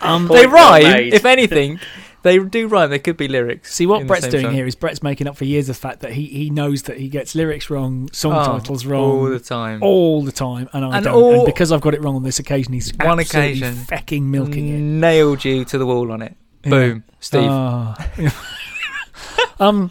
[0.01, 1.79] um, They Point well rhyme, if anything.
[2.23, 2.91] They do rhyme.
[2.91, 3.75] They could be lyrics.
[3.75, 4.55] see what Brett's doing song.
[4.55, 6.99] here is Brett's making up for years of the fact that he, he knows that
[6.99, 9.83] he gets lyrics wrong, song Oh, titles wrong all the time.
[9.83, 11.15] all the time, and I And don't.
[11.15, 13.75] all- and because I've got it wrong on this occasion, he's One occasion.
[13.75, 14.79] fecking milking it.
[14.79, 16.37] Nailed you to the wall on it.
[16.65, 16.71] Yeah.
[16.71, 17.49] Boom, Steve.
[17.51, 17.97] Ah.
[19.61, 19.91] um,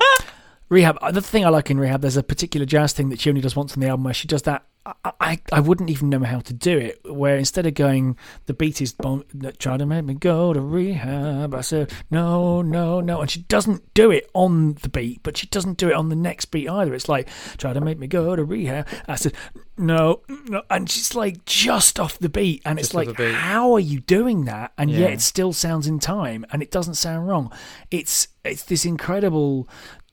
[0.70, 0.98] rehab.
[1.14, 3.56] The thing I like in rehab, there's a particular jazz thing that she only does
[3.56, 4.64] once on the album where she does that.
[4.84, 7.00] I, I, wouldn't even know how to do it.
[7.06, 8.18] Where instead of going,
[8.48, 11.54] the beat is bon- that try to make me go to rehab.
[11.54, 15.46] I said no, no, no, and she doesn't do it on the beat, but she
[15.48, 16.96] doesn't do it on the next beat either.
[16.96, 18.88] It's like try to make me go to rehab.
[19.08, 19.34] I said
[19.78, 23.80] no, no, and she's like just off the beat, and Just it's like how are
[23.80, 24.74] you doing that?
[24.80, 25.00] And Yeah.
[25.00, 27.52] yet it still sounds in time, and it doesn't sound wrong.
[27.92, 29.70] It's it's this incredible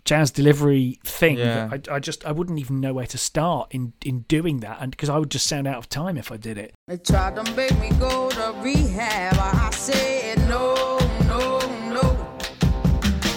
[0.08, 1.36] jazz delivery thing.
[1.36, 1.68] Yeah.
[1.70, 4.90] I, I just I wouldn't even know where to start in in doing that, and
[4.90, 6.72] because I would just sound out of time if I did it.
[6.86, 9.36] They tried to make me go to rehab.
[9.38, 11.58] I said no, no,
[11.92, 12.06] no.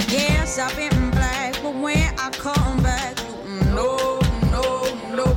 [0.08, 3.18] Yes, I've been black, but when I come back,
[3.76, 4.20] no,
[4.56, 4.66] no,
[5.20, 5.28] no.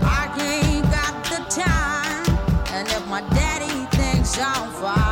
[0.00, 2.24] I ain't got the time,
[2.72, 5.11] and if my daddy thinks I'm fine,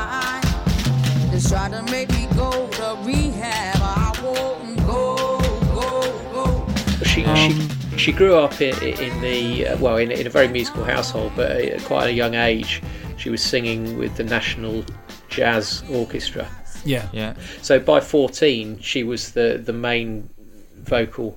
[7.10, 10.48] She Um, she she grew up in, in the uh, well in, in a very
[10.48, 12.82] musical household, but at quite a young age,
[13.16, 14.84] she was singing with the National
[15.28, 16.48] Jazz Orchestra.
[16.84, 17.34] Yeah, Yeah.
[17.62, 20.30] So by fourteen, she was the the main
[20.76, 21.36] vocal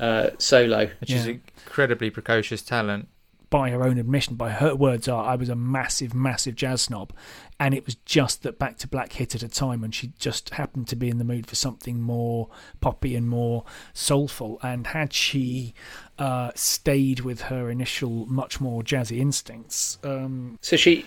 [0.00, 0.88] uh, solo.
[1.00, 3.08] Which is incredibly precocious talent.
[3.50, 7.14] By her own admission, by her words are, I was a massive, massive jazz snob,
[7.58, 10.50] and it was just that Back to Black hit at a time when she just
[10.50, 12.48] happened to be in the mood for something more
[12.80, 14.58] poppy and more soulful.
[14.62, 15.72] And had she
[16.18, 21.06] uh, stayed with her initial, much more jazzy instincts, um, So she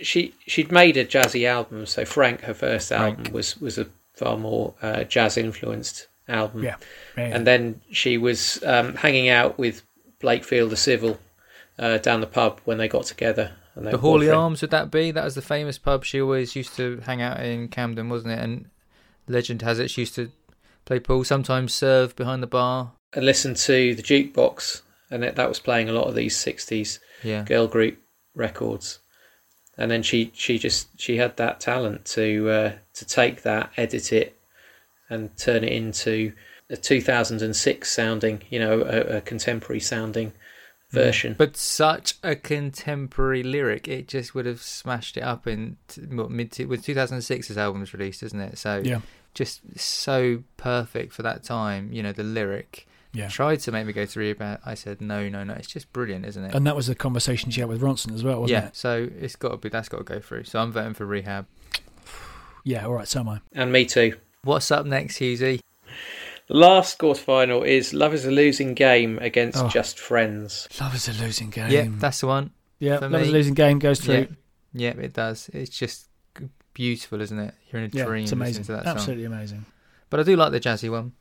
[0.00, 1.86] she she'd made a jazzy album.
[1.86, 6.62] So Frank, her first album, was was a far more uh, jazz influenced album.
[6.62, 6.76] yeah,
[7.16, 9.82] yeah, And then she was um, hanging out with
[10.20, 11.18] Blake Fielder-Civil,
[11.78, 13.52] uh, down the pub when they got together.
[13.74, 14.30] And they The Hawley.
[14.30, 15.10] Arms, would that be?
[15.10, 18.38] That was the famous pub she always used to hang out in Camden, wasn't it?
[18.38, 18.68] And
[19.28, 20.30] legend has it she used to
[20.84, 22.92] play pool, sometimes serve behind the bar.
[23.14, 26.98] And listen to the jukebox, and it, that was playing a lot of these '60s
[27.22, 27.42] Yeah.
[27.44, 27.98] girl group
[28.34, 28.98] records.
[29.78, 34.12] And then she she just she had that talent to uh, to take that, edit
[34.12, 34.38] it,
[35.08, 36.32] and turn it into
[36.68, 40.32] a 2006 sounding, you know, a, a contemporary sounding
[40.92, 41.34] version.
[41.36, 46.84] But such a contemporary lyric, it just would have smashed it up in mid with
[46.84, 48.58] 2006 his album was released, isn't it?
[48.58, 49.00] So yeah,
[49.34, 51.92] just so perfect for that time.
[51.92, 53.28] You know, the lyric yeah.
[53.28, 54.60] tried to make me go to rehab.
[54.64, 55.54] I said no, no, no.
[55.54, 56.54] It's just brilliant, isn't it?
[56.54, 58.64] And that was the conversation she had with Ronson as well, wasn't yeah.
[58.64, 58.64] it?
[58.64, 58.70] Yeah.
[58.72, 60.44] So it's got to be that's got to go through.
[60.44, 61.46] So I'm voting for rehab.
[62.64, 63.40] Yeah, all right, so am I.
[63.52, 64.16] And me too.
[64.44, 65.60] What's up next, Husey?
[66.52, 69.68] The last quarterfinal is Love is a Losing Game against Oh.
[69.68, 70.68] Just Friends.
[70.78, 71.70] Love is a losing game.
[71.70, 72.50] Yeah, that's the one.
[72.78, 73.38] yeah, for Love is a me.
[73.38, 74.26] losing game goes through.
[74.74, 75.48] Yeah, yeah, it does.
[75.54, 77.54] It's just g- beautiful, isn't it?
[77.70, 78.64] You're in a Yeah, dream it's listening amazing.
[78.64, 78.94] to that song.
[78.96, 79.64] Absolutely amazing.
[80.10, 81.12] But I do like the jazzy one.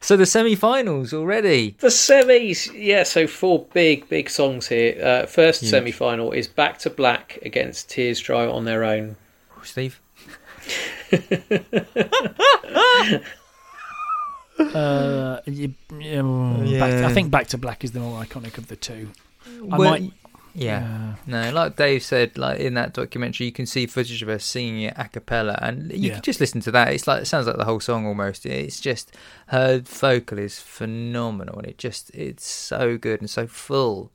[0.00, 1.76] So the semi-finals already.
[1.78, 5.00] The semis, yeah, so four big, big songs here.
[5.00, 5.70] Uh, first Huge.
[5.70, 9.14] semi final is Back to Black against Tears Dry on Their Own.
[9.56, 10.00] Oh, Steve.
[14.58, 19.10] Uh, you, yeah, I think Back to Black is the more iconic of the two.
[19.70, 20.12] I Well, might.
[20.54, 21.14] Yeah.
[21.26, 24.82] No, like Dave said, like in that documentary, you can see footage of her singing
[24.82, 26.14] it a cappella, and you Yeah.
[26.14, 26.92] can just listen to that.
[26.92, 28.44] It's like it sounds like the whole song almost.
[28.44, 29.14] It's just
[29.46, 34.10] her vocal is phenomenal, and it just it's so good and so full.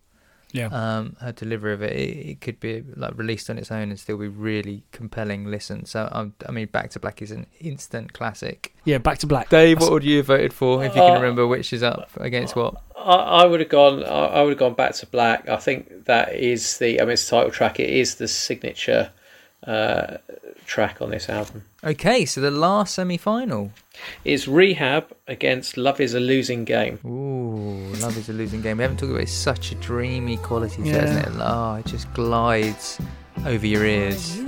[0.53, 0.67] Yeah.
[0.67, 3.99] Um, her delivery of it, it, it could be like released on its own and
[3.99, 5.85] still be really compelling listen.
[5.85, 8.73] So um, I mean, Back to Black is an instant classic.
[8.85, 9.49] yeah, Back to Black.
[9.49, 12.09] Dave, what would you have voted for if you Uh, can remember which is up
[12.17, 12.75] against what?
[12.97, 14.03] I, I would have gone.
[14.03, 15.47] I, I would have gone back to black.
[15.49, 16.99] I think that is the.
[17.01, 17.79] I mean, it's the title track.
[17.79, 19.11] It is the signature
[19.67, 20.17] uh,
[20.65, 21.63] track on this album.
[21.83, 23.71] Okay, so the last semi-final.
[24.23, 26.99] Is Rehab against Love Is a Losing Game.
[27.05, 28.77] Ooh, love is a losing game.
[28.77, 29.23] We haven't talked about it.
[29.23, 31.03] It's such a dreamy quality, to it, Yeah.
[31.03, 31.39] isn't it?
[31.41, 32.99] Oh, it just glides
[33.45, 34.37] over your ears.
[34.37, 34.45] You,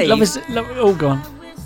[0.00, 1.22] Dave, Love is love, all gone.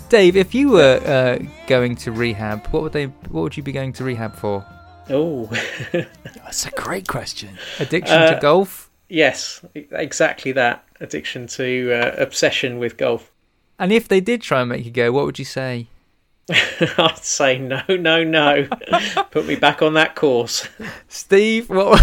[0.09, 3.05] Dave, if you were uh, going to rehab, what would they?
[3.05, 4.65] What would you be going to rehab for?
[5.09, 5.45] Oh,
[5.91, 7.57] That's a great question.
[7.79, 10.83] Addiction Uh, to golf, yes, exactly that.
[10.99, 13.31] Addiction to uh, obsession with golf.
[13.79, 15.87] and if they did try and make you go, what would you say?
[16.49, 18.67] I'd say no, no, no.
[19.31, 20.67] Put me back on that course.
[21.07, 22.01] Steve, what?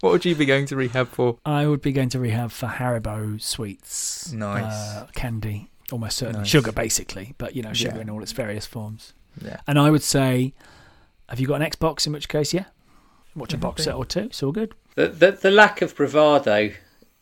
[0.00, 1.38] What would you be going to rehab for?
[1.44, 4.32] I would be going to rehab for Haribo sweets.
[4.32, 4.64] Nice.
[4.64, 6.40] Uh, candy, almost certainly.
[6.40, 6.48] Nice.
[6.48, 8.02] Sugar, basically, but you know, sugar Yeah.
[8.02, 9.12] in all its various forms.
[9.42, 9.60] Yeah.
[9.66, 10.54] And I would say,
[11.28, 12.06] have you got an Xbox?
[12.06, 12.64] In which case, yeah,
[13.34, 14.20] watch a box set or two.
[14.20, 14.74] It's all good.
[14.94, 16.72] The, the the lack of bravado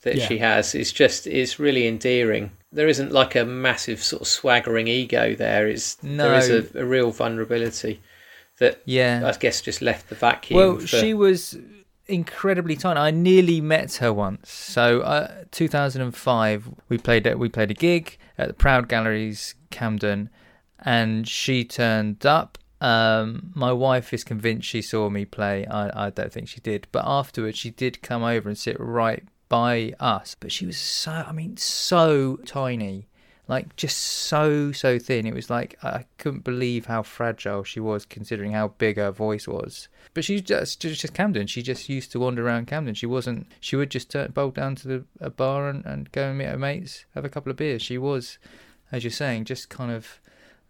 [0.03, 0.27] that Yeah.
[0.27, 2.53] she has is just is really endearing.
[2.73, 5.69] There isn't like a massive sort of swaggering ego there.
[5.69, 6.65] Is there is No.
[6.81, 8.01] a, a real vulnerability
[8.59, 9.23] that Yeah.
[9.25, 10.57] I guess just left the vacuum.
[10.59, 11.57] Well, for- she was
[12.07, 13.01] incredibly tiny.
[13.01, 14.51] I nearly met her once.
[14.51, 20.31] So, uh, 2005, we played at, we played a gig at the Proud Galleries, Camden,
[20.79, 22.59] and she turned up.
[22.81, 25.67] Um, my wife is convinced she saw me play.
[25.67, 29.25] I, I don't think she did, but afterwards she did come over and sit right
[29.49, 30.37] by us.
[30.39, 33.09] But she was so, I mean, so tiny
[33.47, 38.07] like just so so thin it was like i couldn't believe how fragile she was
[38.07, 42.11] considering how big her voice was but she's just just, just camden she just used
[42.11, 45.29] to wander around camden she wasn't she would just turn, bolt down to the a
[45.29, 48.39] bar and, and go and meet her mates have a couple of beers she was
[48.91, 50.21] as you're saying just kind of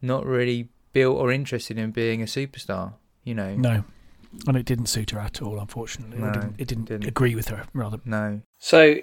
[0.02, 3.84] not really built or interested in being a superstar you know No,
[4.48, 5.58] and it didn't suit her at all.
[5.60, 7.06] Unfortunately, No, it didn't, it didn't, didn't.
[7.06, 7.64] agree with her.
[7.72, 8.96] Rather, no So,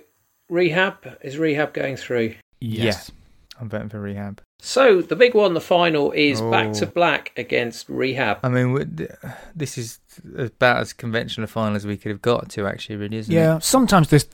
[0.49, 2.35] rehab is rehab going through.
[2.59, 3.11] yes.
[3.59, 6.73] I'm voting for rehab So the big one, the final is Back Oh.
[6.79, 8.37] to Black against Rehab.
[8.43, 9.07] i mean w-
[9.55, 9.99] this is
[10.37, 13.37] about as conventional a final as we could have got to actually really isn't it
[13.37, 14.25] Yeah, sometimes this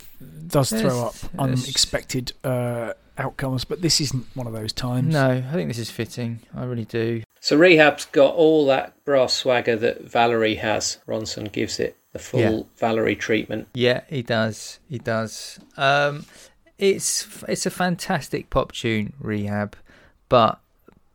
[0.47, 1.32] does throw up Yes, yes.
[1.39, 5.11] unexpected uh, outcomes, but this isn't one of those times.
[5.13, 6.39] No, I think this is fitting.
[6.55, 7.24] I really do.
[7.39, 10.99] So Rehab's got all that brass swagger that Valerie has.
[11.07, 12.59] Ronson gives it the full Yeah.
[12.78, 13.68] Valerie treatment.
[13.74, 14.80] Yeah, he does.
[14.89, 15.59] He does.
[15.78, 16.26] Um,
[16.78, 19.75] it's it's a fantastic pop tune, Rehab,
[20.30, 20.59] but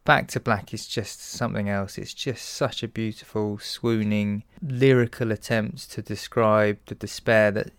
[0.04, 1.96] Back to Black is just something else.
[1.96, 7.70] It's just such a beautiful, swooning, lyrical attempt to describe the despair that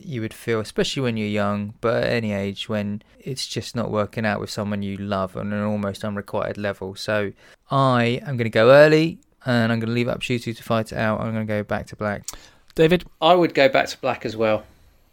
[0.00, 3.92] you would feel, especially when you're young, but at any age when it's just not
[3.92, 6.96] working out with someone you love on an almost unrequited level.
[6.96, 7.32] So
[7.70, 10.40] I am going to go early and I'm going to leave it up to you
[10.40, 11.20] two to fight it out.
[11.20, 12.26] I'm going to go Back to Black.
[12.74, 13.04] David.
[13.20, 14.64] I would go Back to Black as well.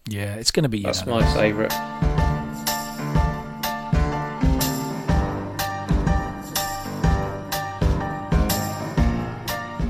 [0.07, 0.81] Yeah, it's going to be.
[0.81, 1.35] That's unanimous.
[1.35, 2.04] my favourite.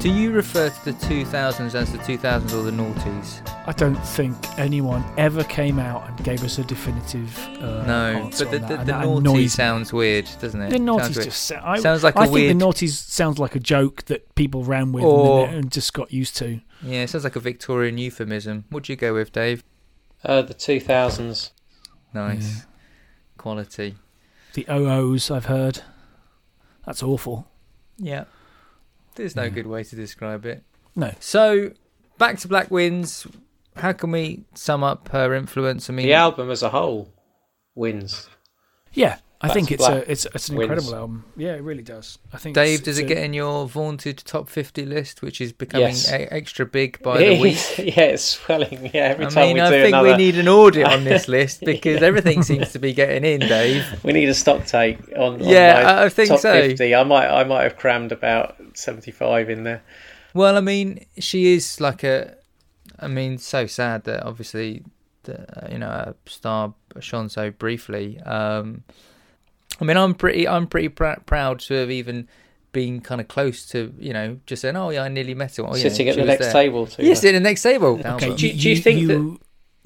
[0.06, 3.42] Do you refer to the 2000s as the 2000s or the noughties?
[3.68, 7.36] I don't think anyone ever came out and gave us a definitive.
[7.60, 10.70] Uh, no, but the, on the, the that noughties annoys sounds weird, doesn't it?
[10.70, 12.92] The Sounds noughties just sa- I, Sounds like a I weird- I think the noughties
[12.92, 16.62] sounds like a joke that people ran with Or- and, and just got used to.
[16.84, 18.66] Yeah, it sounds like a Victorian euphemism.
[18.70, 19.64] What'd you go with, Dave?
[20.24, 21.50] Uh, the 2000s.
[22.14, 22.58] Nice.
[22.58, 22.62] Yeah.
[23.40, 23.96] Quality.
[24.54, 25.82] The OOs I've heard.
[26.86, 27.48] That's awful.
[27.98, 28.26] Yeah.
[29.16, 29.50] There's no Yeah.
[29.50, 30.64] good way to describe it.
[30.96, 31.12] No.
[31.20, 31.72] So,
[32.18, 33.28] Back to Black wins.
[33.76, 35.90] How can we sum up her influence?
[35.90, 37.14] I mean, The album as a whole
[37.76, 38.30] wins.
[38.94, 40.70] Yeah, I think it's Black a it's it's an wins.
[40.72, 41.26] incredible album.
[41.38, 42.18] Yeah, it really does.
[42.34, 45.22] I think Dave, it's- does it's it a- get in your vaunted top 50 list,
[45.22, 46.10] which is becoming Yes.
[46.12, 47.58] e- extra big by the week?
[47.78, 48.90] yeah, it's swelling.
[48.94, 51.04] Yeah, every I time mean, we I do think another, we need an audit on
[51.04, 52.08] this list because Yeah.
[52.08, 53.86] everything seems to be getting in, Dave.
[54.04, 55.42] we need a stock take on.
[55.42, 56.54] on Yeah, my I- I think top so.
[56.54, 56.94] 50.
[56.96, 59.82] I might, I might have crammed about seventy-five in there.
[60.34, 62.36] Well, I mean, she is like a.
[63.00, 64.84] I mean, so sad that obviously,
[65.24, 68.20] the, uh, you know, a star shone so briefly.
[68.22, 68.84] Um,
[69.80, 72.28] I mean, I'm pretty, I'm pretty pr- proud to have even
[72.72, 75.64] been kind of close to, you know, just saying, oh yeah, I nearly met her.
[75.64, 76.54] Oh, yeah, Sitting at the next there.
[76.54, 76.88] table.
[76.88, 78.00] Too, Yeah, sitting at the next table.
[78.00, 78.38] Okay, Albert.
[78.38, 79.40] Do you- do you think you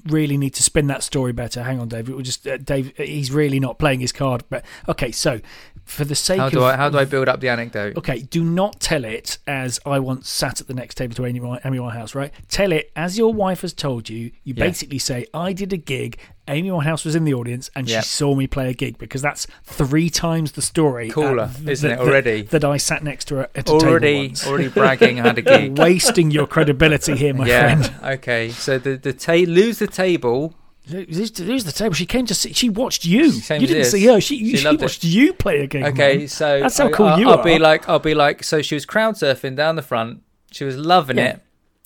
[0.06, 1.62] really need to spin that story better?
[1.62, 2.08] Hang on, Dave.
[2.08, 2.92] It will just uh, Dave.
[2.96, 4.42] He's really not playing his card.
[4.48, 5.40] But okay, so
[5.84, 7.96] for the sake how of do I, how do I build up the anecdote?
[7.96, 11.38] Okay, do not tell it as I once sat at the next table to Amy,
[11.40, 12.32] Wi- Amy Winehouse, right?
[12.48, 14.30] Tell it as your wife has told you.
[14.44, 14.64] You Yeah.
[14.64, 16.18] basically say, I did a gig,
[16.50, 18.02] Amy Winehouse was in the audience, and Yep.
[18.04, 21.08] she saw me play a gig, because that's three times the story.
[21.10, 22.42] Cooler, uh, isn't that- it, already?
[22.42, 25.20] That, that I sat next to her at a Already, table already bragging.
[25.20, 25.78] I had a gig.
[25.78, 27.76] Wasting your credibility here, my yeah.
[27.82, 28.14] friend.
[28.18, 28.50] Okay.
[28.50, 30.54] So the the ta- lose the table.
[30.88, 31.94] Who's who's the table?
[31.94, 32.52] She came to see.
[32.52, 33.30] She watched you.
[33.30, 33.92] Same you didn't this.
[33.92, 34.20] see her.
[34.20, 34.84] She, She she, loved it.
[34.86, 35.84] watched you play a gig.
[35.84, 36.28] Okay, man.
[36.28, 37.44] so That's how I- cool I'll, you I'll are.
[37.44, 40.22] be like, I'll be like, so she was crowd surfing down the front.
[40.50, 41.24] She was loving Yeah.
[41.34, 41.40] it.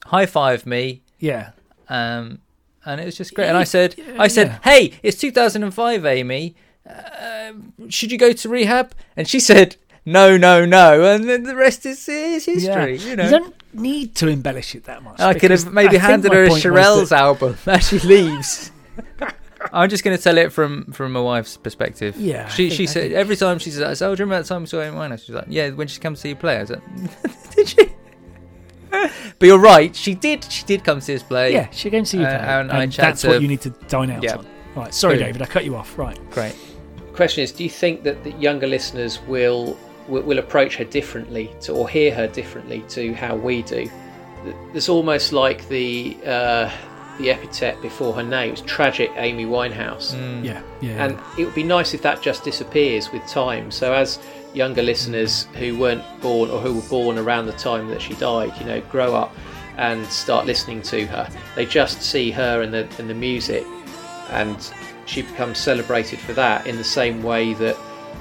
[0.06, 1.50] High five me, Yeah.
[1.88, 2.38] um,
[2.86, 3.48] and it was just great.
[3.48, 4.58] And I said, Yeah, I said, yeah.
[4.64, 6.54] hey, it's 2005, Amy.
[6.88, 7.52] Uh,
[7.88, 8.92] should you go to rehab?
[9.16, 9.76] And she said,
[10.06, 11.02] no, no, no.
[11.02, 12.96] And then the rest is, is history.
[12.96, 13.08] Yeah.
[13.08, 13.30] You know.
[13.30, 15.18] don't need to embellish it that much.
[15.18, 18.70] I could have maybe I handed her a Shirelles that- album as she leaves.
[19.72, 22.16] I'm just going to tell it from from my wife's perspective.
[22.18, 24.42] Yeah, she think- she I said think- every time she says, "Oh, do you remember
[24.42, 26.36] that time we saw Amy Winehouse?" She's like, "Yeah, when she comes to see you
[26.36, 26.82] play." I was like,
[27.56, 27.88] "Did she?"
[29.38, 29.94] but you're right.
[29.94, 30.44] She did.
[30.44, 31.52] She did come to see us play.
[31.52, 32.48] Yeah, she came to see you Uh, play.
[32.60, 34.36] and I chatted that's what you need to dine out Yeah.
[34.36, 34.46] on.
[34.76, 35.26] Right, sorry, Boom.
[35.26, 35.96] David, I cut you off.
[35.98, 36.18] Right.
[36.30, 36.54] Great.
[37.14, 39.76] question is, do you think that the younger listeners will
[40.08, 43.88] will, will approach her differently to, or hear her differently to how we do?
[44.72, 46.70] There's almost like the uh,
[47.18, 48.52] the epithet before her name.
[48.52, 50.44] It's tragic, Amy Winehouse, Mm.
[50.44, 51.04] Yeah, yeah.
[51.04, 53.70] and it would be nice if that just disappears with time.
[53.70, 54.18] So as
[54.54, 58.52] younger listeners who weren't born or who were born around the time that she died,
[58.60, 59.34] you know, grow up
[59.76, 61.28] and start listening to her.
[61.56, 63.64] They just see her and the and the music,
[64.30, 64.56] and
[65.06, 67.76] she becomes celebrated for that in the same way that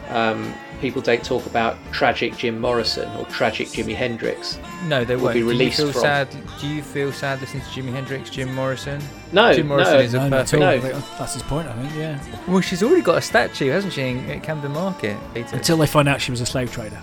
[0.09, 0.53] um,
[0.83, 4.59] people don't talk about tragic Jim Morrison or tragic Jimi Hendrix.
[4.85, 5.33] No, they will won't.
[5.35, 6.01] be do you released feel from.
[6.01, 6.37] sad?
[6.59, 9.01] Do you feel sad listening to Jimi Hendrix, Jim Morrison?
[9.31, 10.59] No, Jim Morrison no, is a No, perfect.
[10.59, 11.03] No.
[11.17, 12.21] That's his point, I think, yeah.
[12.49, 15.17] Well, she's already got a statue, hasn't she, at Camden Market?
[15.33, 15.55] Peter?
[15.55, 17.01] Until they find out she was a slave trader.